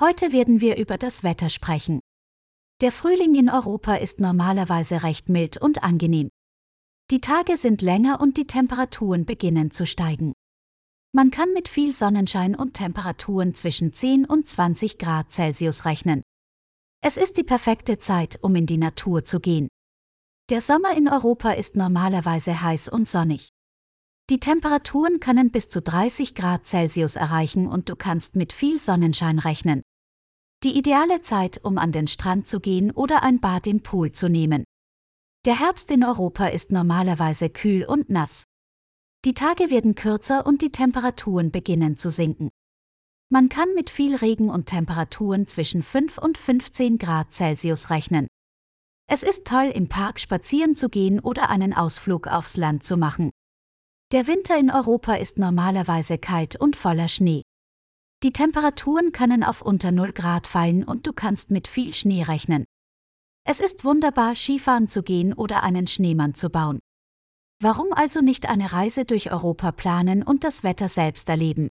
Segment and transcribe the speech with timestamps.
[0.00, 1.98] Heute werden wir über das Wetter sprechen.
[2.80, 6.28] Der Frühling in Europa ist normalerweise recht mild und angenehm.
[7.10, 10.34] Die Tage sind länger und die Temperaturen beginnen zu steigen.
[11.12, 16.22] Man kann mit viel Sonnenschein und Temperaturen zwischen 10 und 20 Grad Celsius rechnen.
[17.02, 19.66] Es ist die perfekte Zeit, um in die Natur zu gehen.
[20.48, 23.48] Der Sommer in Europa ist normalerweise heiß und sonnig.
[24.30, 29.40] Die Temperaturen können bis zu 30 Grad Celsius erreichen und du kannst mit viel Sonnenschein
[29.40, 29.82] rechnen.
[30.64, 34.28] Die ideale Zeit, um an den Strand zu gehen oder ein Bad im Pool zu
[34.28, 34.64] nehmen.
[35.46, 38.42] Der Herbst in Europa ist normalerweise kühl und nass.
[39.24, 42.50] Die Tage werden kürzer und die Temperaturen beginnen zu sinken.
[43.30, 48.26] Man kann mit viel Regen und Temperaturen zwischen 5 und 15 Grad Celsius rechnen.
[49.08, 53.30] Es ist toll, im Park spazieren zu gehen oder einen Ausflug aufs Land zu machen.
[54.10, 57.42] Der Winter in Europa ist normalerweise kalt und voller Schnee.
[58.24, 62.64] Die Temperaturen können auf unter 0 Grad fallen und du kannst mit viel Schnee rechnen.
[63.44, 66.80] Es ist wunderbar, Skifahren zu gehen oder einen Schneemann zu bauen.
[67.60, 71.70] Warum also nicht eine Reise durch Europa planen und das Wetter selbst erleben?